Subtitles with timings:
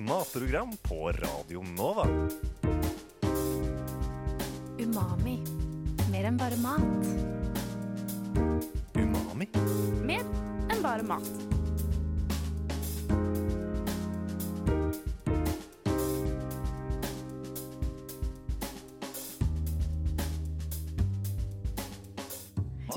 [0.00, 2.06] matprogram på Radio Nova.
[4.78, 5.42] Umami.
[6.10, 6.80] Mer enn bare mat.
[8.94, 9.48] Umami.
[10.06, 10.24] Mer
[10.72, 11.28] enn bare mat.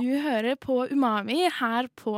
[0.06, 2.14] Du hører på Umami her på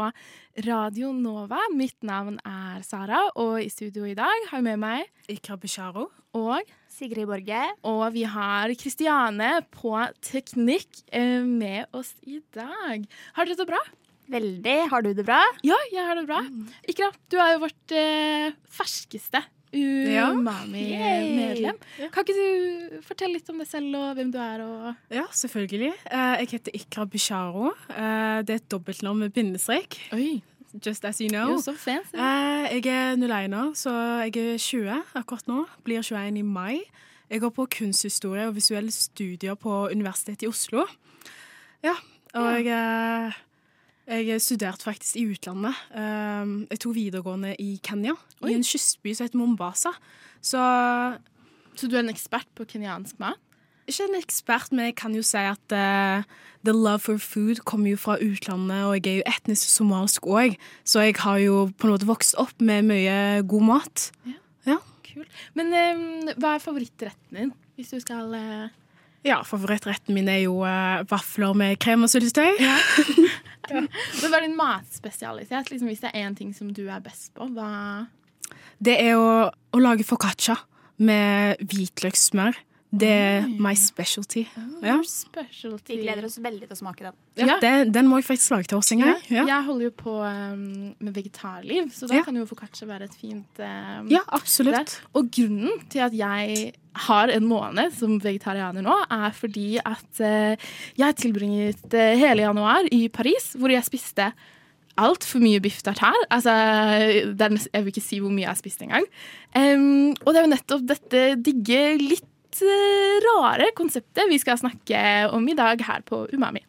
[0.66, 1.62] Radio Nova.
[1.72, 6.10] Mitt navn er Sara, og i studio i dag har jeg med meg Ikra Bisharo.
[6.36, 7.62] og Sigrid Borge.
[7.88, 13.08] Og vi har Kristiane på teknikk eh, med oss i dag.
[13.38, 13.80] Har dere det bra?
[14.36, 14.78] Veldig.
[14.92, 15.40] Har du det bra?
[15.64, 16.44] Ja, jeg har det bra.
[16.92, 19.46] Ikra, du er jo vårt eh, ferskeste
[19.76, 20.30] Ja.
[20.32, 21.76] Umami-medlem.
[22.14, 24.64] Kan ikke du fortelle litt om deg selv og hvem du er?
[24.64, 25.94] Og Ja, selvfølgelig.
[26.12, 27.74] Eh, jeg heter Ikra Bisharo.
[27.90, 30.00] Eh, det er et dobbeltnavn med bindestrek.
[30.14, 30.42] Oi,
[30.86, 31.50] Just as you know.
[31.56, 32.14] Jo, så fancy.
[32.16, 33.92] Eh, jeg er nuleiner, så
[34.28, 35.66] jeg er 20 akkurat nå.
[35.84, 36.82] Blir 21 i mai.
[37.30, 40.86] Jeg går på kunsthistorie og visuelle studier på Universitetet i Oslo.
[41.84, 41.96] Ja,
[42.34, 43.34] og jeg, eh,
[44.08, 45.76] jeg studerte faktisk i utlandet.
[45.96, 48.52] Eh, jeg tok videregående i Kenya, Oi.
[48.52, 49.92] i en kystby som heter Mombasa.
[50.42, 50.62] Så
[51.78, 53.38] Så du er en ekspert på kenyansk mat?
[53.88, 56.24] ikke en ekspert, men jeg kan jo si at uh,
[56.66, 60.58] the love for food kommer jo fra utlandet, og jeg er jo etnisk somalisk òg,
[60.84, 64.10] så jeg har jo på en måte vokst opp med mye god mat.
[64.68, 65.32] Ja, Kult.
[65.56, 68.68] Men um, hva er favorittretten din, hvis du skal uh...
[69.26, 72.60] Ja, favorittretten min er jo uh, vafler med krem og syltetøy.
[73.74, 73.90] Men
[74.22, 75.72] Hva er din matspesialitet?
[75.72, 78.08] Liksom, hvis det er én ting som du er best på, hva
[78.84, 80.58] Det er å, å lage foccaccia
[80.98, 82.58] med hvitløkssmør.
[82.88, 84.46] Det er my specialty.
[84.80, 85.92] Ja, specialty?
[85.92, 87.16] Vi gleder oss veldig til å smake den.
[87.36, 87.58] Ja.
[87.60, 89.18] Den, den må jeg faktisk lage til oss en gang.
[89.28, 90.62] Ja, Jeg holder jo på um,
[91.04, 92.24] med vegetarliv, så da Ja.
[92.24, 94.78] kan jo foccaccia være et fint um, ja absolutt.
[94.80, 95.10] der.
[95.20, 96.72] Og grunnen til at jeg
[97.08, 102.88] har en måned som vegetarianer nå, er fordi at uh, jeg tilbringet uh, hele januar
[102.96, 104.32] i Paris, hvor jeg spiste
[104.98, 106.16] altfor mye biff tartar.
[106.34, 106.56] Altså,
[107.36, 109.06] det jeg vil ikke si hvor mye jeg har spist engang.
[109.54, 112.26] Um, og det er jo nettopp dette digge, litt
[112.66, 115.00] eh, rare konseptet vi skal snakke
[115.34, 116.64] om i dag her på Umami.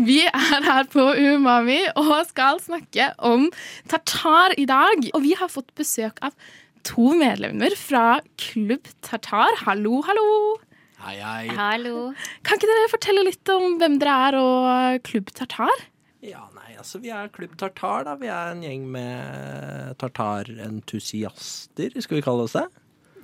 [0.00, 3.50] Vi er her på Umami og skal snakke om
[3.90, 5.10] tartar i dag.
[5.12, 6.32] Og vi har fått besøk av
[6.86, 9.58] to medlemmer fra Klubb Tartar.
[9.66, 10.56] Hallo, hallo.
[11.00, 11.48] Hei, hei.
[11.56, 12.10] Hallo.
[12.44, 15.88] Kan ikke dere fortelle litt om hvem dere er og Klubb Tartar?
[16.24, 18.16] Ja, nei, altså vi er Klubb Tartar, da.
[18.20, 22.66] Vi er en gjeng med tartarentusiaster, skal vi kalle oss det?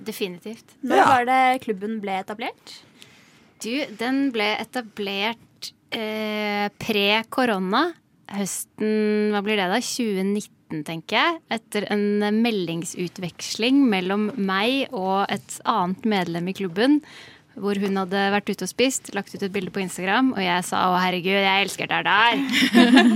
[0.03, 0.75] Definitivt.
[0.83, 1.05] Når Ja.
[1.05, 2.81] var det klubben ble etablert?
[3.63, 7.93] Du, den ble etablert eh, pre-korona.
[8.29, 9.79] Høsten, hva blir det da?
[9.79, 11.39] 2019, tenker jeg.
[11.49, 17.01] Etter en meldingsutveksling mellom meg og et annet medlem i klubben.
[17.57, 20.63] Hvor hun hadde vært ute og spist, lagt ut et bilde på Instagram, og jeg
[20.63, 22.37] sa 'Å, herregud, jeg elsker tartar'.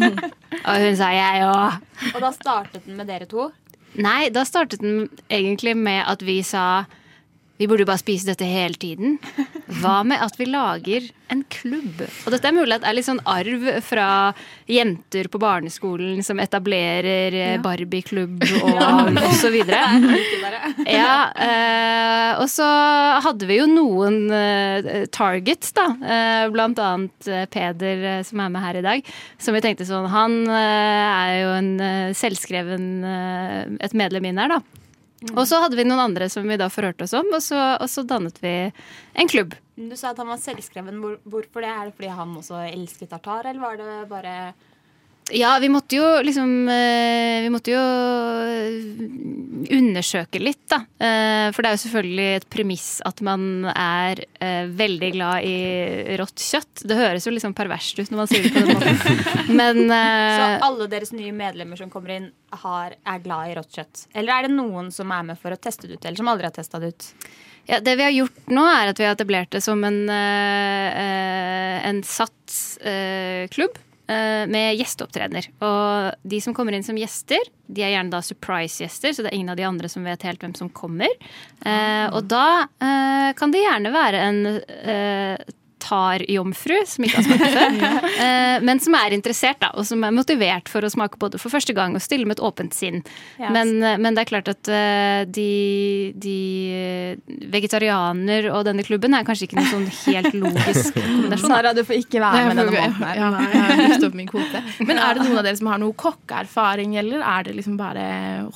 [0.66, 1.82] og hun sa 'jeg òg'.
[2.16, 3.52] Og da startet den med dere to.
[4.00, 6.86] Nei, da startet den egentlig med at vi sa
[7.62, 9.20] vi burde jo bare spise dette hele tiden.
[9.80, 12.02] Hva med at vi lager en klubb?
[12.26, 14.08] Og dette er mulig at det er litt sånn arv fra
[14.70, 17.54] jenter på barneskolen som etablerer ja.
[17.64, 18.82] Barbie-klubb og,
[19.16, 19.80] og så videre.
[20.92, 22.66] Ja, eh, og så
[23.24, 25.88] hadde vi jo noen eh, targets, da.
[26.00, 29.12] Eh, blant annet eh, Peder, eh, som er med her i dag.
[29.42, 34.42] Som vi tenkte sånn Han eh, er jo en eh, selvskreven eh, et medlem inn
[34.42, 34.81] her, da.
[35.30, 37.90] Og så hadde vi noen andre som vi da forhørte oss om, og så, og
[37.92, 38.54] så dannet vi
[39.22, 39.54] en klubb.
[39.78, 40.98] Du sa at han var selvskreven.
[41.30, 41.70] Hvorfor det?
[41.70, 44.36] Er det fordi han også elsket tartar, eller var det bare
[45.32, 47.82] Ja, vi måtte jo liksom eh, Vi måtte jo
[49.92, 50.80] undersøke litt, da.
[50.98, 56.16] Eh, For det er jo selvfølgelig et premiss at man er eh, veldig glad i
[56.22, 56.84] rått kjøtt.
[56.88, 58.96] Det høres jo liksom perverst ut når man sier det på den måten.
[59.60, 62.32] Men Så eh, alle deres nye medlemmer som kommer inn,
[62.64, 64.06] har, er glad i rått kjøtt?
[64.18, 66.50] Eller er det noen som er med for å teste det ut, eller som aldri
[66.50, 67.12] har testa det ut?
[67.70, 72.02] Ja, det vi har gjort nå, er at vi har etablert det som en, en
[72.04, 72.56] satt
[73.54, 73.78] klubb
[74.52, 75.48] med gjesteopptredener.
[75.64, 79.38] Og de som kommer inn som gjester, de er gjerne da surprise-gjester, så det er
[79.38, 81.12] ingen av de andre som vet helt hvem som kommer.
[81.64, 87.56] Eh, og da eh, kan det gjerne være en eh, tartarjomfru, som ikke har smakt
[87.56, 91.32] før, eh, men som er interessert, da, og som er motivert for å smake på
[91.34, 93.02] det for første gang og stille med et åpent sinn.
[93.40, 93.52] Yes.
[93.52, 95.50] Men, eh, men det er klart at eh, de,
[96.22, 96.38] de
[96.78, 101.52] eh, vegetarianer og denne klubben er kanskje ikke noen sånn helt logisk kombinasjon.
[101.52, 103.16] Sara, du får ikke være med denne måneden her.
[103.22, 104.64] Ja, jeg har brukt opp min kvote.
[104.88, 108.06] Men er det noen av dere som har noe kokkeerfaring, eller er det liksom bare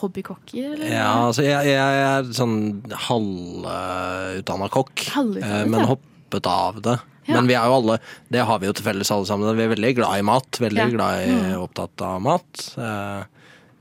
[0.01, 0.73] hobbykokker?
[0.73, 0.87] eller?
[0.93, 2.57] Ja, altså jeg, jeg er sånn
[3.09, 5.05] halvutdanna kokk,
[5.41, 6.97] eh, men hoppet av det.
[7.25, 7.39] Ja.
[7.39, 7.95] Men vi er jo alle,
[8.29, 10.59] det har vi jo til felles alle sammen, vi er veldig glad i mat.
[10.61, 10.89] Veldig Ja.
[10.93, 11.55] glad i, Mm.
[11.63, 12.65] opptatt av mat.
[12.77, 13.23] Eh,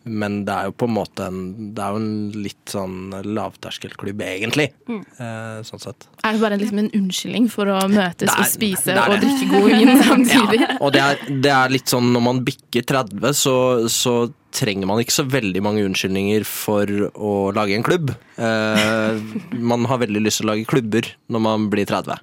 [0.05, 1.39] Men det er jo på en måte en,
[1.75, 4.67] det er jo en litt sånn lavterskelklubb, egentlig.
[4.89, 5.01] Mm.
[5.17, 6.07] Eh, Sånn sett.
[6.25, 9.05] Er det bare liksom en unnskyldning for å møtes er- og spise det det.
[9.09, 10.61] og drikke god vin samtidig?
[10.61, 10.77] Ja.
[10.85, 13.57] Og det er, det er litt sånn når man bikker 30, så,
[13.89, 14.15] så
[14.55, 16.87] trenger man ikke så veldig mange unnskyldninger for
[17.17, 18.13] å lage en klubb.
[18.37, 19.23] Eh,
[19.57, 22.21] man har veldig lyst til å lage klubber når man blir 30.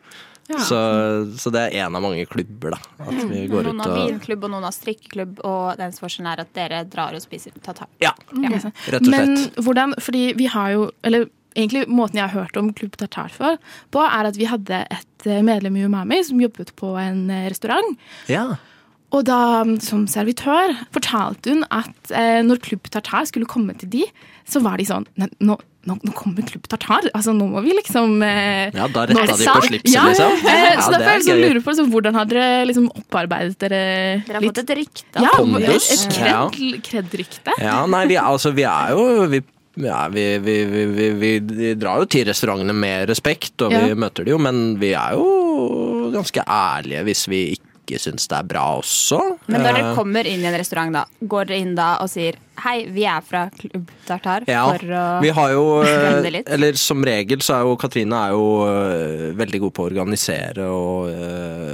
[0.60, 0.80] Så,
[1.40, 2.80] så det er en av mange klubber, da.
[3.06, 6.32] At vi går Noen ut har og vinklubb, og noen har strikkeklubb, og den forskjellen
[6.34, 7.88] er at dere drar og spiser tatar.
[8.04, 8.66] Ja, Det er
[8.96, 9.62] rett og Men slett.
[9.64, 13.58] hvordan, fordi vi har jo, eller egentlig måten jeg har hørt om Klubb Tartar for,
[13.92, 17.50] på, er at vi hadde et eh, medlem i Umami som jobbet på en eh,
[17.52, 17.98] restaurant.
[18.32, 18.56] Ja.
[19.12, 19.38] Og da,
[19.84, 24.06] som servitør, fortalte hun at eh, når Klubb Tartar skulle komme til de,
[24.48, 25.58] så var de sånn Nei, nå,
[25.90, 27.10] nå, nå kommer Klubb Tartar.
[27.12, 30.38] Altså, nå må vi liksom eh, ja, da retta de på slipset, Ja, liksom.
[30.48, 31.44] eh, Ja, så ja, derfor er er jeg så gøy.
[31.44, 33.82] lurer på så, hvordan har dere liksom opparbeidet dere
[34.30, 35.26] Dere har litt fått et rykte.
[35.26, 36.38] ja, Pondus, et ja.
[36.56, 37.58] kred- kred-rykte?
[37.66, 39.42] Ja, nei, vi, altså, vi er jo vi,
[39.84, 40.56] ja, vi, vi,
[40.96, 44.94] vi, vi, drar jo til restaurantene med respekt, og vi møter de jo, men vi
[44.96, 45.28] er jo
[46.16, 47.68] ganske ærlige hvis vi ikke
[48.00, 49.20] syns det er bra også.
[49.48, 52.08] Men når dere Eh, kommer inn i en restaurant, da, går dere inn da og
[52.10, 56.48] sier hei, vi er fra Klubb Tartar ja, for å vi har jo eh, litt?
[56.54, 60.70] Eller som regel så er jo Katrine er jo eh, veldig god på å organisere
[60.70, 61.12] og,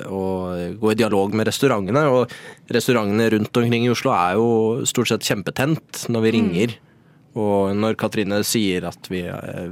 [0.08, 2.06] og gå i dialog med restaurantene.
[2.10, 2.32] Og
[2.74, 4.50] restaurantene rundt omkring i Oslo er jo
[4.88, 6.38] stort sett kjempetent når vi Mm.
[6.40, 6.78] ringer.
[7.38, 9.20] Og når Katrine sier at vi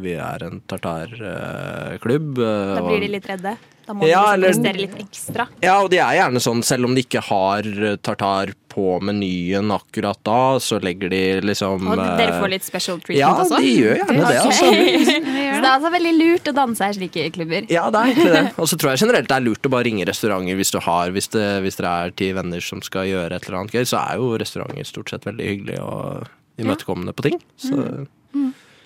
[0.03, 3.55] vi er en tartarklubb Da blir de litt redde.
[3.85, 5.47] Da må Ja, du liksom prestere litt ekstra.
[5.61, 7.67] Ja, og de er gjerne sånn, selv om de ikke har
[8.05, 12.97] tartar på menyen akkurat da, så legger de liksom Og dere eh, får litt special
[12.99, 13.55] treatment Ja, også?
[13.55, 14.71] Ja, de gjør gjerne det, altså.
[15.55, 17.69] Så det er altså veldig lurt å danse i slike klubber.
[17.71, 18.43] Ja, det er egentlig det.
[18.59, 21.13] Og så tror jeg generelt det er lurt å bare ringe restauranter hvis du har
[21.15, 24.01] Hvis det, hvis dere er ti venner som skal gjøre et eller annet gøy, så
[24.01, 26.27] er jo restauranter stort sett veldig hyggelige og
[26.61, 27.39] imøtekommende på ting.
[27.59, 27.79] Så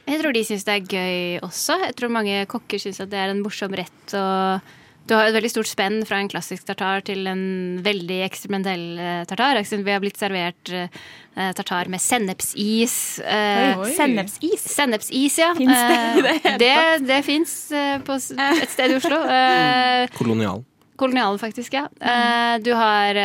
[0.09, 1.79] Jeg tror de syns det er gøy også.
[1.87, 4.13] Jeg tror mange kokker syns at det er en morsom rett.
[4.17, 4.75] Og
[5.09, 7.41] du har et veldig stort spenn fra en klassisk tartar til en
[7.85, 9.57] veldig eksperimentell eh, tartar.
[9.65, 10.89] Vi har blitt servert eh,
[11.57, 12.95] tartar med sennepsis.
[13.25, 13.89] Eh, Oi.
[13.97, 14.67] Sennepsis.
[14.75, 15.53] Sennepsis, ja.
[15.57, 16.59] Finns det i det hele tatt?
[16.61, 17.55] det, det fins
[18.05, 19.23] på et sted i Oslo.
[20.19, 20.63] Kolonial.
[20.99, 21.41] kolonial.
[21.41, 21.87] Faktisk, ja.
[21.97, 23.23] Eh, du har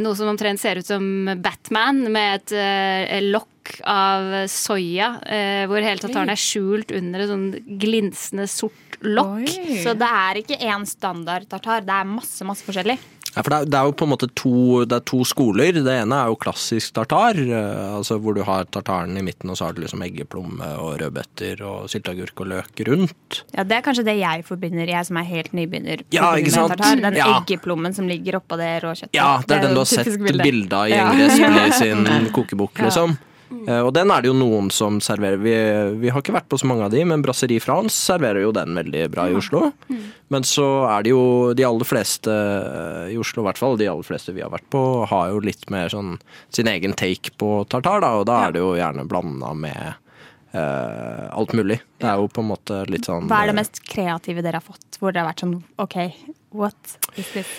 [0.00, 1.04] noe som omtrent ser ut som
[1.42, 3.16] Batman, med et eh,
[3.64, 9.48] lokk av soya, eh, hvor hele tataren er skjult under et sånn glinsende sort lokk.
[9.82, 12.98] Så det er ikke én standard tartar, det er masse, masse forskjellig.
[13.34, 15.72] Ja, for det er, det er jo på en måte to, det er to skoler.
[15.74, 19.56] Det ene er jo klassisk tartar, eh, altså hvor du har tartaren i midten, og
[19.58, 23.40] så har du liksom eggeplomme og rødbeter og sylteagurk og løk rundt.
[23.52, 26.04] Ja, Det er kanskje det jeg forbinder, jeg som er helt nybegynner.
[26.14, 26.76] Ja, ikke sant?
[26.76, 27.00] Tartar.
[27.02, 27.40] Den Ja.
[27.40, 29.14] eggeplommen som ligger oppå det rå kjøttet.
[29.18, 30.72] Ja, det er den du har sett bilde.
[30.72, 31.10] av i Ja.
[31.10, 33.18] Ingrid Espelid sin kokebok, liksom.
[33.50, 35.40] Eh, Og den er det jo noen som serverer.
[35.40, 35.54] Vi,
[36.02, 38.76] vi har ikke vært på så mange av de, men Brasserie France serverer jo den
[38.78, 39.72] veldig bra i Oslo.
[40.32, 41.24] Men så er det jo
[41.56, 42.34] de aller fleste
[43.12, 45.68] i Oslo, i hvert fall de aller fleste vi har vært på, har jo litt
[45.72, 46.16] mer sånn
[46.54, 50.00] sin egen take på tartar, da, og da er det jo gjerne blanda med
[50.54, 51.80] Uh, alt mulig.
[51.98, 54.60] Det er jo på en måte litt sånn Hva er det eh, mest kreative dere
[54.60, 55.96] har fått, hvor dere har vært sånn OK,
[56.54, 57.50] what is this?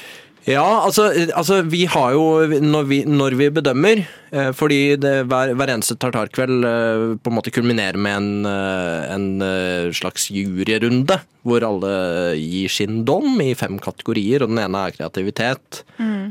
[0.46, 5.56] Ja, altså, altså vi har jo Når vi, når vi bedømmer eh, Fordi det, hver,
[5.58, 11.18] hver eneste tartarkveld eh, på en måte kulminerer med en, eh, en slags juryrunde.
[11.46, 11.96] Hvor alle
[12.38, 15.84] gir sin dom i fem kategorier, og den ene er kreativitet.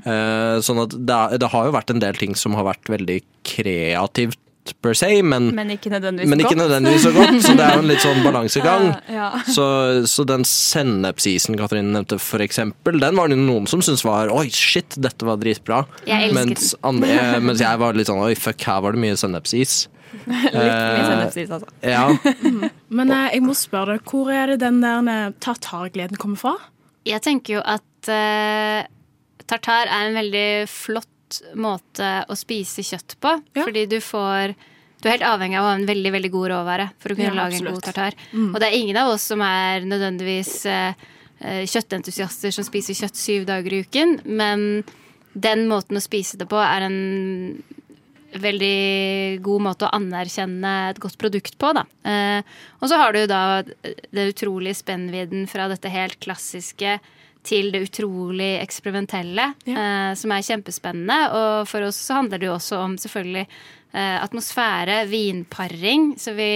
[0.04, 3.20] Eh, sånn at det, det har jo vært en del ting som har vært veldig
[3.46, 4.40] kreativt
[4.84, 6.60] per se, men, Men ikke nødvendigvis men ikke godt.
[6.62, 7.36] nødvendigvis så godt.
[7.44, 8.86] Så det er jo en litt sånn balansegang.
[9.12, 9.28] Ja.
[9.44, 9.66] Så,
[10.10, 14.46] så den sennepsisen Katrine nevnte, for eksempel, den var det noen som syntes var Oi,
[14.54, 15.82] shit, dette var dritbra.
[16.08, 19.84] Jeg Mens, andre, mens jeg var litt sånn Oi, fuck, her var det mye sennepsis.
[20.24, 21.68] Litt mye sennepsis, altså.
[21.84, 22.08] Ja.
[22.96, 26.54] Men eh, jeg må spørre deg, hvor er det den der eh, tartargleden kommer fra?
[27.04, 28.86] Jeg tenker jo at uh,
[29.44, 31.10] tartar er en veldig flott
[31.54, 33.34] måte å spise kjøtt på.
[33.56, 33.64] Ja.
[33.66, 34.54] Fordi du får
[35.04, 37.28] Du er helt avhengig av å ha en veldig veldig god råvare for å kunne
[37.28, 38.14] Ja, lage en god tartar.
[38.32, 40.94] Og det er ingen av oss som er nødvendigvis eh,
[41.44, 44.14] eh, kjøttentusiaster som spiser kjøtt syv dager i uken.
[44.24, 44.82] Men
[45.34, 47.62] den måten å spise det på er en
[48.34, 51.72] veldig god måte å anerkjenne et godt produkt på.
[51.76, 51.84] Da.
[52.08, 52.40] Eh,
[52.80, 56.96] og så har du da det utrolige spennvidden fra dette helt klassiske
[57.44, 61.18] til det utrolig eksperimentelle, eh, som er kjempespennende.
[61.36, 66.14] Og for oss så handler det jo også om selvfølgelig eh, atmosfære, vinparing.
[66.18, 66.50] Så vi,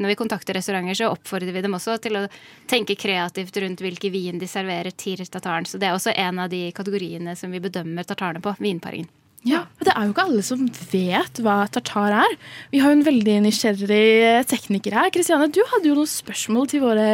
[0.00, 2.26] når vi kontakter restauranter, så oppfordrer vi dem også til å
[2.70, 5.68] tenke kreativt rundt hvilke vin de serverer til tartaren.
[5.68, 8.56] Så det er også en av de kategoriene som vi bedømmer tartarene på.
[8.62, 9.21] Vinparingen.
[9.42, 12.34] Ja, og Det er jo ikke alle som vet hva tartar er.
[12.70, 15.10] Vi har jo en veldig nysgjerrig tekniker her.
[15.14, 17.08] Kristiane, du hadde jo noen spørsmål til våre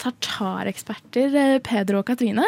[0.00, 2.46] tartareksperter eh, Peder og Katrine.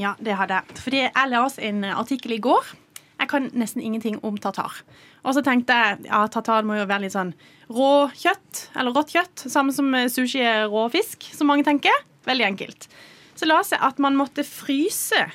[0.00, 0.78] Ja, det hadde jeg.
[0.80, 2.72] Fordi jeg leste en artikkel i går.
[3.20, 4.80] Jeg kan nesten ingenting om tartar.
[5.22, 7.36] Og så tenkte jeg ja, tartar må jo være litt sånn
[7.68, 9.44] rå kjøtt, eller rått kjøtt.
[9.52, 11.94] Samme som sushi er rå fisk, som mange tenker.
[12.24, 12.88] Veldig enkelt.
[13.36, 15.28] Så la jeg at man måtte fryse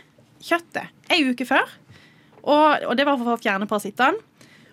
[0.43, 1.69] kjøttet ei uke før.
[2.47, 4.23] Og, og det var for å fjerne parasittene.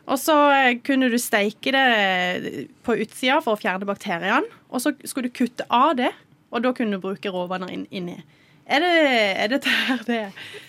[0.05, 4.49] Og så eh, kunne du steike det på utsida for å fjerne bakteriene.
[4.69, 6.13] Og så skulle du kutte av det,
[6.53, 8.19] og da kunne du bruke råvanner inn, inni.
[8.65, 8.93] Er det,
[9.45, 10.19] er det her det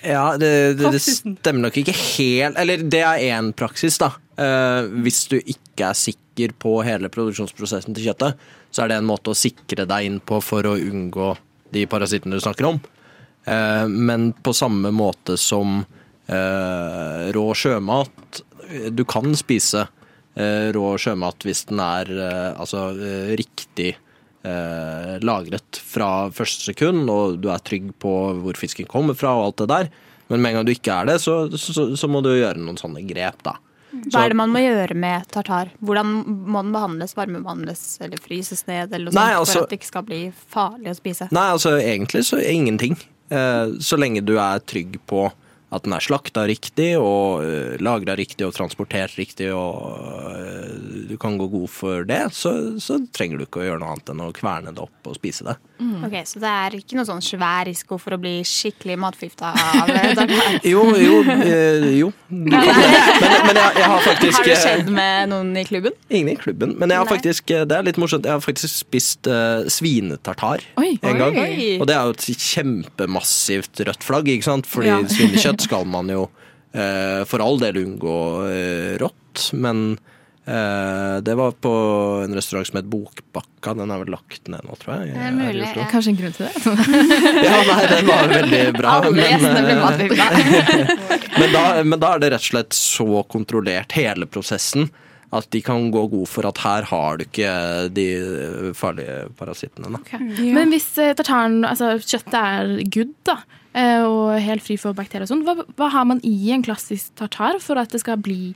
[0.03, 4.09] Ja, det, det, det stemmer nok ikke helt Eller det er én praksis, da.
[4.35, 8.35] Eh, hvis du ikke er sikker på hele produksjonsprosessen til kjøttet,
[8.67, 11.29] så er det en måte å sikre deg inn på for å unngå
[11.75, 12.81] de parasittene du snakker om.
[13.47, 15.94] Eh, men på samme måte som eh,
[16.25, 18.39] rå sjømat
[18.97, 19.83] Du kan spise
[20.35, 23.91] eh, rå sjømat hvis den er eh, altså eh, riktig
[24.45, 29.49] eh, lagret fra første sekund, og du er trygg på hvor fisken kommer fra og
[29.49, 29.91] alt det der.
[30.27, 32.79] Men med en gang du ikke er det, så, så, så må du gjøre noen
[32.81, 33.57] sånne grep, da.
[34.11, 35.69] Hva er det man må gjøre med tartar?
[35.85, 37.13] Hvordan må den behandles?
[37.15, 38.91] Varmebehandles eller fryses ned?
[38.91, 41.29] Eller noe Nei, sånt, altså- for at det ikke skal bli farlig å spise?
[41.31, 42.97] Nei, altså egentlig så ingenting.
[43.29, 45.29] Eh, så lenge du er trygg på
[45.73, 50.73] at den er slakta riktig og uh, lagra riktig og transportert riktig, og eh,
[51.09, 54.11] du kan gå god for det, så, så trenger du ikke å gjøre noe annet
[54.13, 55.55] enn å kverne det opp og spise det.
[56.05, 59.89] Ok, Så det er ikke noe sånn svær risiko for å bli skikkelig matforgifta av
[60.21, 60.59] dagligvarer?
[60.69, 62.11] Jo, jo, eh, jo.
[62.35, 62.51] Men,
[63.47, 65.93] men jeg, jeg har faktisk Har det eh, skjedd med noen i klubben?
[66.09, 66.73] Ingen i klubben.
[66.79, 70.63] Men jeg har faktisk, eh, det er litt morsomt, jeg har faktisk spist eh, svinetartar
[70.81, 70.95] Oi.
[71.01, 71.37] en gang.
[71.43, 71.67] Oi.
[71.79, 74.67] Og det er jo et kjempemassivt rødt flagg, ikke sant?
[74.69, 74.99] Fordi Ja.
[75.11, 76.25] svinekjøtt skal man jo
[76.75, 78.17] eh, for all del unngå
[78.49, 79.49] eh, rått.
[79.53, 79.97] Men
[80.45, 81.73] eh, det var på
[82.23, 83.73] en restaurant som het Bokbakka.
[83.79, 85.15] Den er vel lagt ned nå, tror jeg.
[85.15, 85.87] Det er mulig, ja.
[85.91, 86.53] Kanskje en grunn til det?
[87.47, 88.93] Ja, nei, den var veldig bra.
[89.09, 89.41] Men,
[91.39, 94.89] men, da, men da er det rett og slett så kontrollert, hele prosessen,
[95.35, 97.49] at de kan gå god for at her har du ikke
[97.91, 98.05] de
[98.77, 99.89] farlige parasittene.
[99.97, 100.19] Da.
[100.55, 103.41] Men hvis tartaren, altså kjøttet er good, da,
[103.75, 107.59] og helt fri for bakterier og sånn, hva, hva har man i en klassisk tartar
[107.63, 108.53] for at det skal bli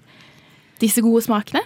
[0.79, 1.65] disse gode smakene?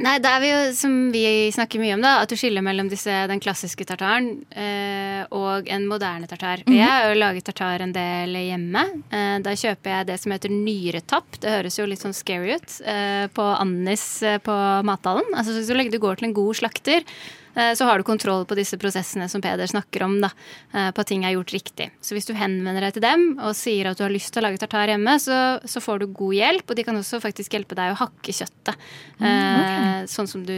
[0.00, 2.88] Nei, det er vi jo, som vi snakker mye om, da, at du skiller mellom
[2.88, 6.62] disse, den klassiske tartaren eh, og en moderne tartar.
[6.64, 8.86] Jeg har jo laget tartar en del hjemme.
[9.12, 11.36] Eh, da kjøper jeg det som heter nyretapp.
[11.44, 12.78] Det høres jo litt sånn scary ut.
[12.88, 14.56] Eh, på Annis eh, på
[14.88, 15.28] mathallen.
[15.36, 17.41] Altså, så lenge du går til en god slakter, eh,
[17.76, 20.30] så har du kontroll på disse prosessene som Peder snakker om, da,
[20.72, 21.90] eh, på at ting er gjort riktig.
[22.00, 24.46] Så hvis du henvender deg til dem og sier at du har lyst til å
[24.46, 27.76] lage tartar hjemme, så, så får du god hjelp, og de kan også faktisk hjelpe
[27.78, 28.88] deg å hakke kjøttet.
[29.20, 30.56] eh, Sånn som du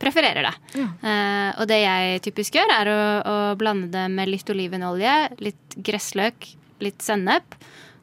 [0.00, 0.54] prefererer det.
[0.76, 0.86] Ja.
[1.60, 6.50] og det jeg typisk gjør, er å, å blande det med litt olivenolje, litt gressløk,
[6.84, 7.56] litt sennep.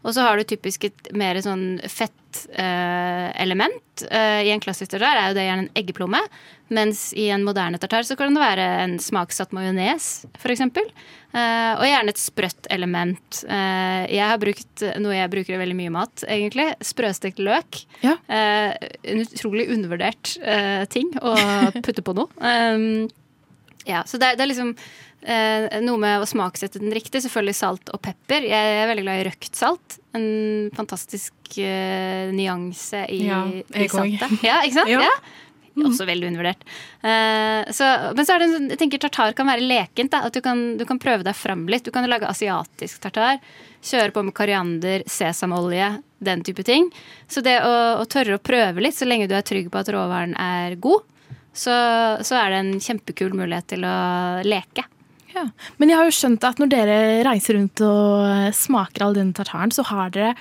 [0.04, 2.20] Og så har du typisk et mer sånn fettelement.
[2.50, 4.04] Eh, element.
[4.10, 6.22] eh, I en klassisk tartar er jo det gjerne en eggeplomme.
[6.74, 10.64] Mens i en moderne tartar så kan det være en smaksatt majones, f.eks.
[10.66, 13.44] Eh, og gjerne et sprøtt element.
[13.46, 16.72] Eh, jeg har brukt noe jeg bruker i veldig mye mat, egentlig.
[16.82, 17.84] Sprøstekt løk.
[18.02, 18.18] Ja.
[18.26, 18.74] Eh,
[19.14, 21.36] en utrolig undervurdert eh, ting å
[21.84, 22.34] putte på noe.
[22.42, 23.06] Um,
[23.94, 24.74] ja, så det, det er liksom
[25.24, 27.24] noe med å smaksette den riktig.
[27.24, 28.46] Selvfølgelig salt og pepper.
[28.50, 30.00] Jeg er veldig glad i røkt salt.
[30.18, 30.28] En
[30.76, 34.44] fantastisk eh, nyanse i, Ja, i saltet.
[34.46, 34.94] Ja, ikke sant?
[34.98, 35.08] Ja.
[35.74, 35.88] Ja.
[35.88, 36.62] Også veldig undervurdert.
[37.02, 40.12] Uh, så, men så er det en sånn, jeg tenker tartar kan være lekent.
[40.14, 41.86] Da, at du kan, du kan prøve deg fram litt.
[41.88, 43.40] Du kan lage asiatisk tartar.
[43.84, 45.90] Kjøre på med koriander, sesamolje,
[46.24, 46.92] den type ting.
[47.28, 49.90] Så det å, å tørre å prøve litt, så lenge du er trygg på at
[49.94, 51.10] råvaren er god,
[51.54, 51.74] så,
[52.22, 53.98] så er det en kjempekul mulighet til å
[54.46, 54.86] leke.
[55.34, 55.48] Ja.
[55.82, 56.98] Men jeg har jo skjønt at når dere
[57.28, 60.36] reiser rundt og eh, smaker all denne tartaren, så har dere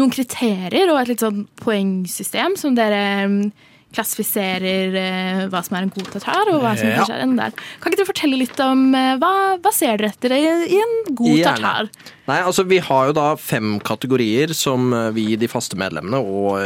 [0.00, 3.42] noen kriterier og et litt sånn poengsystem som dere mm,
[3.90, 7.00] klassifiserer eh, hva som er en god tartar, og hva som Ja.
[7.00, 7.54] kanskje er en der.
[7.82, 10.44] Kan ikke du fortelle litt om eh, hva, hva ser dere etter i,
[10.78, 11.56] en god Gjerne.
[11.58, 11.90] tartar?
[12.30, 16.62] Nei, altså Vi har jo da fem kategorier som vi, de faste medlemmene og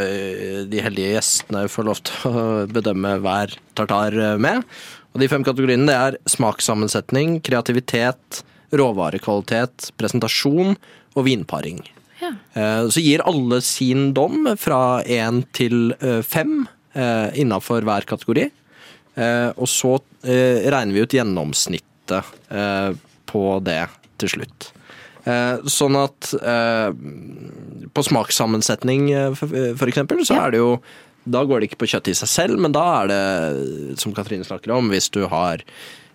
[0.69, 4.61] de heldige gjestene, får lov til å bedømme hver tartar med.
[5.15, 8.41] Og De fem kategoriene det er smakssammensetning, kreativitet,
[8.75, 10.75] råvarekvalitet, presentasjon
[11.15, 11.79] og vinparing.
[12.19, 12.33] Ja.
[12.53, 18.49] Eh, Så gir alle sin dom fra én til eh, fem eh, innafor hver kategori.
[19.15, 19.93] Og så
[20.27, 22.31] regner vi ut gjennomsnittet
[23.31, 23.85] på det
[24.19, 24.65] til slutt.
[25.71, 26.33] Sånn at
[27.95, 29.07] på smakssammensetning
[29.39, 30.73] for eksempel, så er det jo
[31.25, 33.21] Da går det ikke på kjøttet i seg selv, men da er det,
[34.01, 35.63] som Katrine snakker om, hvis du har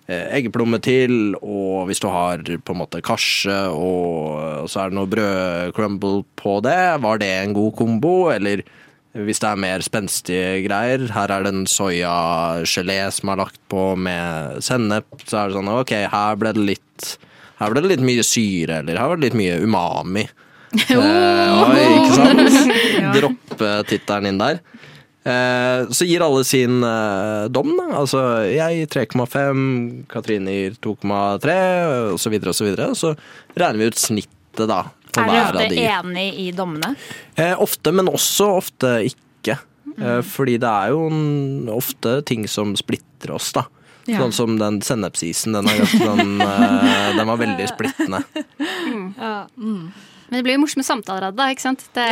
[0.06, 4.98] eh, eggeplomme til, og hvis du har på en måte karse, og, så er det
[5.00, 8.14] noe brødcrumble på det, var det en god kombo?
[8.30, 8.62] Eller
[9.18, 13.88] hvis det er mer spenstige greier, her er det en soyagelé som er lagt på
[13.98, 17.16] med sennep, så er det sånn ok, her ble det litt
[17.60, 20.28] ble det litt mye syre, eller her var det litt mye umami.
[20.70, 23.14] Eh, oi, ikke sant?
[23.16, 24.60] Droppe tittelen inn der.
[25.22, 27.88] Eh, så gir alle sin eh, dom, da.
[28.00, 31.56] Altså jeg 3,5, Katrine gir 2,3,
[32.14, 32.70] osv., osv.
[32.96, 33.12] Så
[33.54, 34.86] regner vi ut snittet, da.
[35.10, 35.82] På Er dere ofte de.
[35.90, 36.94] enig i dommene?
[37.34, 39.58] Eh, ofte, men også ofte ikke.
[39.98, 43.66] Eh, fordi det er jo en, ofte ting som splitter oss, da.
[44.08, 44.22] Ja.
[44.22, 45.52] Sånn som den sennepsisen.
[45.52, 48.24] Den, ganske sånn, den var veldig splittende.
[50.30, 51.82] Men det blir jo morsomme samtaler av det, da, ikke sant?
[51.96, 52.06] Det,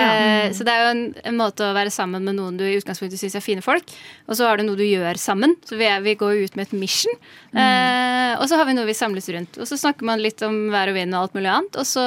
[0.58, 3.20] Så det er jo en, en måte å være sammen med noen du i utgangspunktet
[3.20, 3.92] syns er fine folk,
[4.26, 5.54] og så har du noe du gjør sammen.
[5.68, 7.14] Så vi, er, vi går ut med et mission,
[7.54, 9.60] eh, og så har vi noe vi samles rundt.
[9.62, 12.06] Og så snakker man litt om vær og vind og alt mulig annet, og så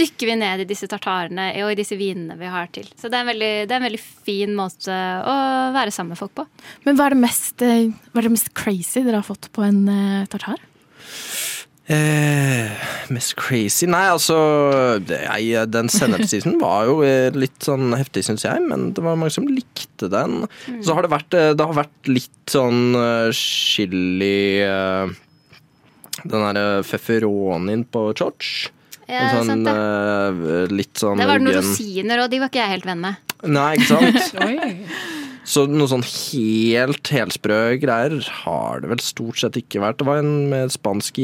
[0.00, 2.88] dykker vi ned i disse tartarene og i disse vinene vi har til.
[2.98, 4.90] Så det er en veldig, det er en veldig fin måte
[5.22, 5.36] å
[5.76, 6.48] være sammen med folk på.
[6.86, 9.62] Men hva er det mest, eh, hva er det mest crazy dere har fått på
[9.66, 10.66] en eh, tartar?
[11.88, 12.68] Eh,
[13.08, 14.36] mest crazy Nei, altså
[15.08, 19.32] jeg, Den sennepsisen var jo eh, litt sånn heftig, syns jeg, men det var mange
[19.32, 20.42] som likte den.
[20.84, 24.60] Så har det vært, eh, det har vært litt sånn eh, chili
[26.24, 28.68] Den derre pepperonien på choch.
[29.08, 30.66] Ja, sånn, sant det.
[30.74, 33.32] litt sånn Det var noen rosiner, og de var ikke jeg helt venn med.
[33.48, 34.92] Nei, ikke sant?
[35.48, 40.02] Så noe sånn helt helsprø greier har det vel stort sett ikke vært.
[40.02, 41.16] Det var en med spansk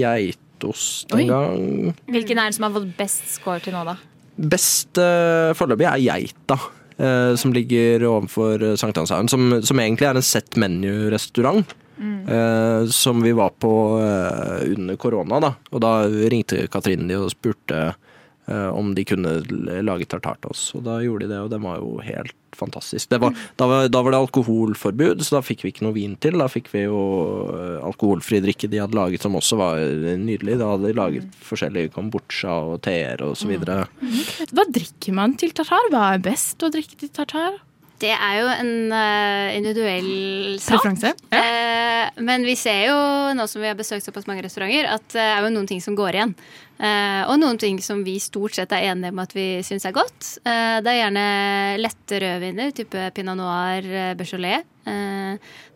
[0.64, 1.26] geitost en Oi.
[1.28, 1.95] gang.
[2.10, 3.97] Hvilken er det som har fått best score til nå, da?
[4.34, 6.58] Best uh, foreløpig er geita.
[6.95, 9.28] Uh, som ligger overfor uh, Sankthanshaugen.
[9.28, 11.65] Som, som egentlig er en set menu-restaurant.
[12.26, 15.41] eh, som vi var på uh, under korona.
[15.41, 18.00] da Og da ringte Katrine de og spurte eh,
[18.47, 19.39] om de kunne
[19.85, 20.67] lage tartar til oss.
[20.76, 23.09] Og da gjorde de det, og den var jo helt fantastisk.
[23.11, 26.17] Det var, da, var, da var det alkoholforbud, så da fikk vi ikke noe vin
[26.23, 26.39] til.
[26.41, 27.00] Da fikk vi jo
[27.50, 29.83] eh, alkoholfri drikke de hadde laget, som også var
[30.21, 30.59] nydelig.
[30.61, 33.85] Da hadde de laget forskjellige kombucha og teer og så videre.
[34.54, 35.91] Hva drikker man til tartar?
[35.93, 37.59] Hva er best å drikke til tartar?
[38.02, 40.83] Det er jo en uh, individuell sak.
[40.83, 41.13] Preferanse?
[41.30, 42.97] Uh, men vi ser jo,
[43.39, 45.97] nå som vi har besøkt såpass mange restauranter, at det er jo noen ting som
[45.99, 46.35] går igjen.
[46.75, 49.95] Uh, og noen ting som vi stort sett er enige om at vi syns er
[49.95, 50.33] godt.
[50.43, 51.28] Det er gjerne
[51.80, 53.87] lette rødviner, type pinot noir,
[54.19, 54.67] Beaujolais.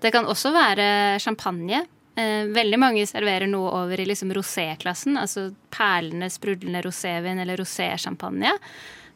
[0.02, 0.90] Det kan også være
[1.22, 1.84] champagne.
[2.18, 8.56] Veldig mange serverer noe over i liksom roséklassen, altså perlende, sprudlende rosévin eller rosé-champagne.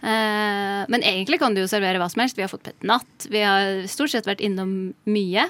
[0.02, 2.38] Eh, men egentlig kan du jo servere hva som helst.
[2.38, 3.28] Vi har fått pet natt.
[3.30, 5.46] Vi har stort sett vært innom mye.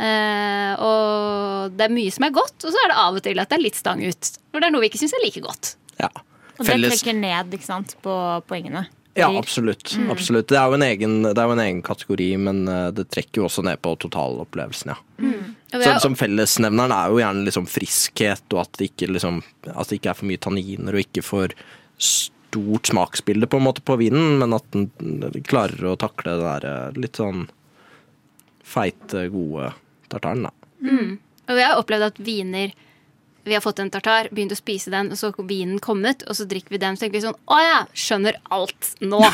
[0.00, 3.42] Eh, og det er mye som er godt, og så er det av og til
[3.42, 4.32] at det er litt stang ut.
[4.48, 5.74] For det er noe vi ikke syns er like godt.
[6.00, 6.08] Ja.
[6.56, 8.14] Og Felles- det trekker ned ikke sant, på
[8.48, 8.86] poengene.
[9.18, 9.82] Ja, absolutt.
[9.82, 10.10] absolutt.
[10.14, 10.48] absolutt.
[10.48, 13.42] Det, er jo en egen, det er jo en egen kategori, men eh, det trekker
[13.42, 14.98] jo også ned på totalopplevelsen, ja.
[15.18, 15.56] Mm.
[15.72, 19.90] vi Så, som fellesnevneren er jo gjerne liksom friskhet, og at det, ikke liksom, at
[19.90, 21.56] det ikke er for mye tanniner, og ikke for
[22.50, 26.68] stort smaksbilde på en måte på vinen, men at den klarer å takle det der
[26.70, 27.46] eh, litt sånn
[28.66, 29.72] feite, gode
[30.10, 30.54] tartaren, da.
[31.50, 32.74] og jeg har opplevd at viner
[33.44, 36.36] vi har fått en tartar, begynt å spise den, og så har vinen kommet, og
[36.36, 39.20] så drikker vi den, så tenker vi sånn Å ja, skjønner alt nå.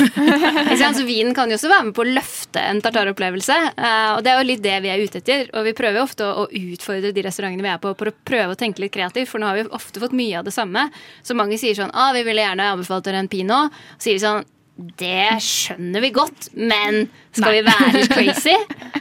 [0.66, 3.56] Altså, så vinen kan jo også være med på å løfte en tartaropplevelse.
[3.76, 5.50] eh, og det er jo litt det vi er ute etter.
[5.56, 8.58] Og vi prøver ofte å, utfordre de restaurantene vi er på, for å prøve å
[8.58, 10.88] tenke litt kreativt, for nå har vi ofte fått mye av det samme.
[11.26, 13.74] Så mange sier sånn Å, vi ville gjerne anbefalt dere en pinot.
[13.96, 14.44] Og sier sånn
[14.76, 18.52] det skjønner vi godt, men skal vi være crazy?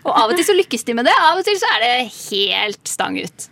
[0.05, 1.95] Og av og til så lykkes de med det, av og til så er det
[2.05, 3.49] helt stang ut.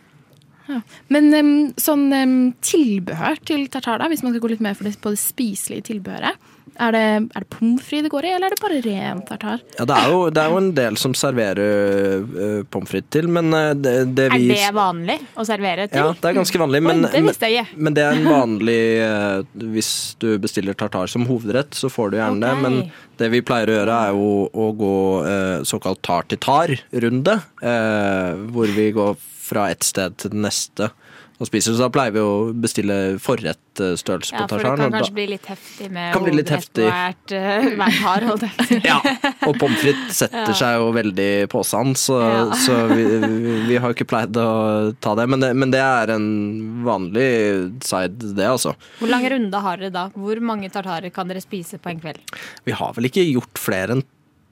[1.13, 4.89] Men um, sånn um, tilbehør til tartar, da, hvis man skal gå litt mer for
[4.89, 6.49] det, på det spiselige tilbehøret.
[6.81, 7.01] Er det,
[7.37, 9.61] er det pommes frites det går i, eller er det bare ren tartar?
[9.77, 13.29] Ja, det er jo, det er jo en del som serverer uh, pommes frites til,
[13.29, 16.01] men uh, det, det Er det vanlig å servere til?
[16.01, 19.67] Ja, det er ganske vanlig, men, Oi, det jeg men det er en vanlig uh,
[19.75, 22.55] Hvis du bestiller tartar som hovedrett, så får du gjerne det.
[22.63, 22.79] Men
[23.21, 24.95] det vi pleier å gjøre, er jo å gå
[25.27, 27.37] uh, såkalt tar-til-tar-runde.
[27.63, 29.13] Eh, hvor vi går
[29.53, 30.91] fra et sted til det neste
[31.41, 31.73] og spiser.
[31.73, 35.25] Så da pleier vi å bestille forrettstørrelse Ja, på for det kan kanskje da- bli
[35.31, 38.77] litt heftig med hovedrett på hvert, holdt jeg.
[38.85, 38.99] Ja,
[39.49, 42.43] og pommes frites setter seg jo veldig på sand, så, Ja.
[42.55, 43.03] så vi,
[43.67, 45.25] vi har ikke pleid å ta det.
[45.33, 45.51] Men, det.
[45.57, 46.29] men det er en
[46.85, 47.27] vanlig
[47.83, 48.75] side, det, altså.
[49.01, 50.05] Hvor lang runde har dere da?
[50.15, 52.21] Hvor mange tartarer kan dere spise på en kveld?
[52.69, 54.05] Vi har vel ikke gjort flere enn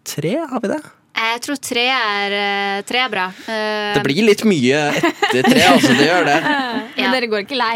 [0.04, 0.82] tre, har vi det?
[1.22, 3.28] Jeg tror tre er, eh, tre er bra.
[3.46, 5.94] Eh, Det blir litt mye etter tre, altså.
[5.98, 6.38] Det gjør det.
[6.98, 7.76] Men dere går ikke lei?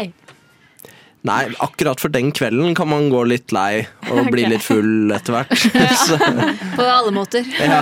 [1.26, 3.80] Nei, akkurat for den kvelden kan man gå litt lei
[4.14, 5.54] og bli litt full etter hvert.
[5.74, 6.50] Ja.
[6.76, 7.46] På alle måter.
[7.58, 7.80] ja.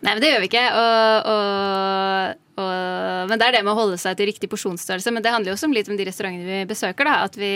[0.00, 0.64] Nei, men det gjør vi ikke.
[0.80, 5.12] Og, og, og, men det er det med å holde seg til riktig porsjonsstørrelse.
[5.12, 7.04] Men det handler jo også om litt om de restaurantene vi besøker.
[7.10, 7.52] da, At vi,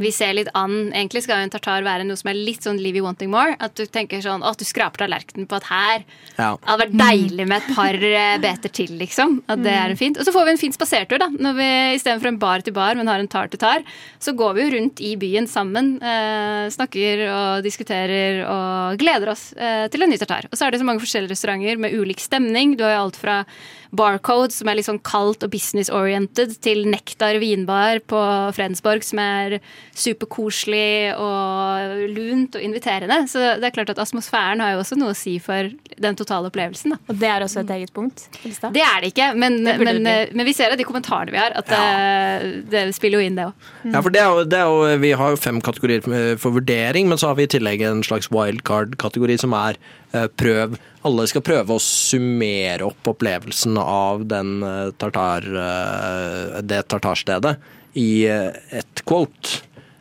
[0.00, 2.78] vi ser litt an Egentlig skal jo en tartar være noe som er litt sånn
[2.82, 3.56] Livy Wanting More.
[3.60, 6.04] At du tenker sånn Å, du skraper tallerkenen på at her
[6.36, 6.56] Ja.
[6.56, 9.38] det hadde vært deilig med et par eh, beter til, liksom.
[9.48, 10.18] At det er fint.
[10.20, 11.28] Og så får vi en fin spasertur, da.
[11.32, 13.82] Når vi istedenfor en bar til bar, men har en tar til tar,
[14.20, 15.94] så går vi jo rundt i byen sammen.
[16.02, 20.48] Eh, snakker og diskuterer og gleder oss eh, til en ny tartar.
[20.50, 22.76] Og så er det så mange forskjellige restauranter med ulik stemning.
[22.76, 23.44] Du har jo alt fra
[23.90, 28.20] Barcode, som er litt sånn kaldt og business-oriented, til Nektar vinbar på
[28.54, 29.58] Fredensborg, som er
[29.96, 33.22] superkoselig og lunt og inviterende.
[33.30, 36.50] Så det er klart at atmosfæren har jo også noe å si for den totale
[36.50, 36.94] opplevelsen.
[36.94, 37.00] Da.
[37.10, 38.26] Og det er også et eget punkt?
[38.30, 38.72] på?
[38.74, 41.34] Det er det ikke, men, Det men, det eh, men vi ser av de kommentarene
[41.34, 43.66] vi har, at det, det spiller jo inn, det òg.
[43.90, 46.56] Ja, for det er jo, det er jo, Vi har jo fem kategorier eh, for
[46.56, 49.80] vurdering, men så har vi i tillegg en slags wildcard-kategori som er
[50.14, 50.78] eh, prøv.
[51.06, 57.56] Alle skal prøve å summere opp opplevelsen av den eh, tartar, eh, det tartarstedet
[57.98, 59.60] i eh, et quote.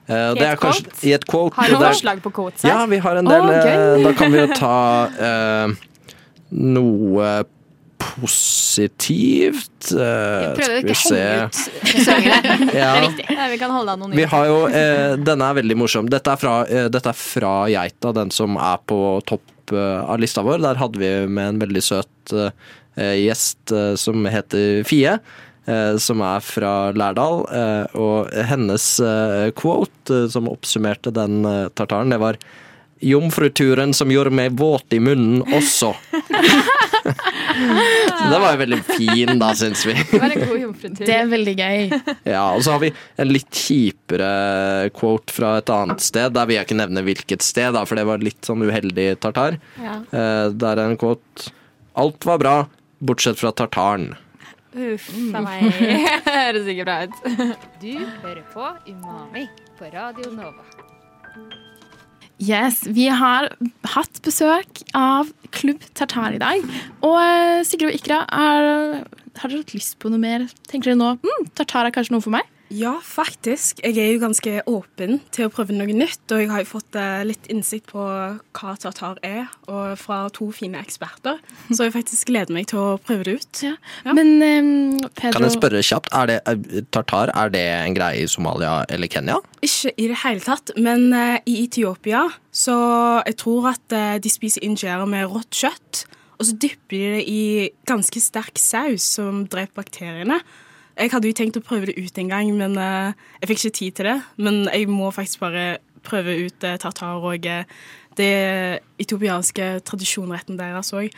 [0.09, 0.95] Eh, I det er et kanskje-?
[1.09, 1.55] I et quote.
[1.59, 3.45] Har du forslag på quotes Ja, vi har en del.
[3.45, 4.75] Oh, eh, da kan vi jo ta
[5.19, 5.73] uh,
[6.49, 7.31] noe
[7.99, 9.91] positivt.
[9.91, 11.61] vi Prøver ikke å henge ut
[11.93, 12.55] restaurantene.
[12.79, 12.89] Ja.
[12.93, 13.25] Det er viktig.
[13.35, 14.17] Ja, vi kan holde anonym.
[14.17, 16.09] Vi har jo, eh, Denne er veldig morsom.
[16.11, 18.99] Dette er, fra, uh, dette er fra Geita, den som er på
[19.29, 20.61] topp eh, av lista vår.
[20.63, 25.17] Der hadde vi med en veldig søt eh, gjest eh, som heter Fie.
[25.69, 27.43] Eh, Som er fra Lærdal.
[27.61, 31.43] eh, Og hennes eh, quote, som oppsummerte den
[31.77, 32.41] tartaren, det var
[32.99, 35.93] Jomfruturen som gjorde meg våt i munnen også.
[36.99, 39.93] Så det var jo veldig fin, da, syns vi.
[40.11, 41.05] Det var en god jomfrutur.
[41.07, 41.93] Det er veldig gøy.
[42.27, 46.33] Ja, og så har vi en litt kjipere quote fra et annet sted.
[46.35, 49.57] Der vil jeg ikke nevne hvilket sted, da, for det var litt sånn uheldig tartar.
[49.79, 49.95] Ja.
[50.11, 51.49] Eh, Der er en quote
[51.99, 52.55] Alt var bra,
[53.03, 54.11] bortsett fra tartaren.
[54.69, 55.63] Uff a meg.
[56.29, 57.15] Høres ikke bra ut.
[57.81, 59.47] Du hører på Umami
[59.79, 60.65] på Radio Nova.
[62.39, 63.49] Yes, Vi har
[63.95, 66.63] hatt besøk av Klubb Tartar i dag.
[67.03, 69.01] Og eh, Sigrid og Ikra, er,
[69.41, 70.45] har dere hatt lyst på noe mer?
[70.69, 72.47] Tenker dere nå mm, tartar er kanskje noe for meg?
[72.69, 73.79] Ja, faktisk.
[73.81, 76.21] Jeg er jo ganske åpen til å prøve noe nytt.
[76.29, 80.51] Og jeg har jo fått eh, litt innsikt på hva tartar er, og fra to
[80.53, 81.39] fine eksperter.
[81.71, 83.63] Så jeg faktisk gleder meg til å prøve det ut.
[83.65, 83.73] Ja.
[84.05, 84.13] Ja.
[84.13, 88.21] Men um, Pedro Kan jeg spørre kjapt, er det, er tartar er det en greie
[88.21, 89.39] i Somalia eller Kenya?
[89.65, 92.77] Ikke i det hele tatt, men uh, i Etiopia så
[93.25, 96.05] jeg tror at uh, de spiser injera med rått kjøtt.
[96.39, 97.43] Og så dypper de det i
[97.89, 100.39] ganske sterk saus som dreper bakteriene.
[100.99, 103.75] Jeg hadde jo tenkt å prøve det ut en gang, men eh, jeg fikk ikke
[103.79, 104.17] tid til det.
[104.37, 107.63] Men jeg må faktisk bare prøve ut eh, tartar og eh,
[108.19, 108.31] det
[108.99, 111.13] etiopianske tradisjonretten deres òg.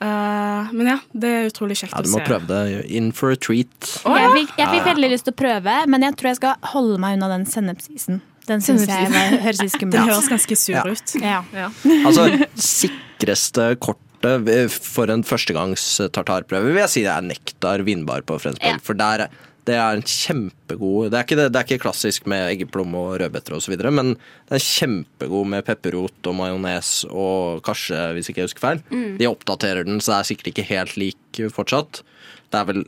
[0.00, 2.84] men ja, det er utrolig kjekt Ja, å Du må prøve det.
[2.94, 3.74] In for a treat.
[4.06, 7.00] Jeg fikk, jeg fikk veldig lyst til å prøve, men jeg tror jeg skal holde
[7.02, 8.20] meg unna den sennepsisen.
[8.48, 9.10] Den syns jeg
[9.42, 10.84] høres litt skummel Den høres ganske sur Ja.
[10.86, 11.14] ut.
[11.20, 11.42] Ja.
[11.52, 11.68] Ja.
[12.06, 13.74] Altså, sikreste
[14.18, 18.78] kortet for en førstegangs tartarprøve vil jeg si det er Nektar vinbar på Fredensborg.
[18.78, 18.82] Ja.
[18.84, 19.28] For der,
[19.68, 23.18] det er en kjempegod det er, ikke det, det er ikke klassisk med eggeplomme og
[23.22, 24.14] rødbeter osv., men
[24.48, 28.82] det er kjempegod med pepperrot og majones og karse, hvis ikke jeg husker feil.
[29.20, 32.02] De oppdaterer den, så det er sikkert ikke helt lik fortsatt.
[32.48, 32.84] Det er vel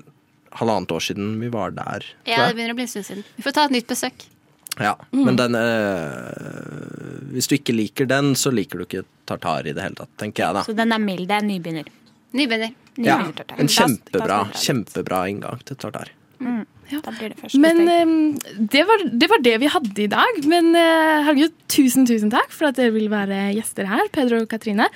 [0.59, 2.05] halvannet år siden vi var der.
[2.27, 3.27] Ja, det begynner å bli en stund siden.
[3.37, 4.27] Vi får ta et nytt besøk.
[4.79, 7.00] Ja, Men den eh,
[7.31, 10.47] Hvis du ikke liker den, så liker du ikke tartar i det hele tatt, tenker
[10.47, 10.65] jeg da.
[10.67, 11.29] Så den er mild.
[11.31, 11.91] Det er nybegynner.
[12.37, 12.75] Nybegynner.
[13.01, 13.17] Ja,
[13.57, 16.11] en kjempebra, kjempebra inngang til tartar.
[16.41, 16.65] Mm.
[16.91, 16.99] Ja.
[17.07, 17.91] det første Men steg.
[17.95, 20.41] eh, det, var, det var det vi hadde i dag.
[20.51, 24.51] Men eh, herregud, tusen, tusen takk for at dere vil være gjester her, Pedro og
[24.51, 24.89] Katrine.